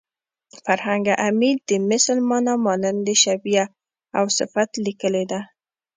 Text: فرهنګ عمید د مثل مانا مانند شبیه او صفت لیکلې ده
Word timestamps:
فرهنګ 0.63 1.05
عمید 1.25 1.57
د 1.69 1.71
مثل 1.89 2.15
مانا 2.29 2.55
مانند 2.65 3.07
شبیه 3.23 3.65
او 4.17 4.25
صفت 4.37 4.69
لیکلې 4.85 5.23
ده 5.31 5.39